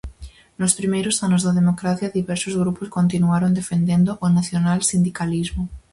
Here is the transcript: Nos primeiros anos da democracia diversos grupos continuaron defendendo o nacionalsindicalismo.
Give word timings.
Nos 0.59 0.75
primeiros 0.79 1.15
anos 1.27 1.41
da 1.45 1.57
democracia 1.61 2.15
diversos 2.19 2.53
grupos 2.61 2.93
continuaron 2.97 3.51
defendendo 3.59 4.11
o 4.25 4.27
nacionalsindicalismo. 4.37 5.63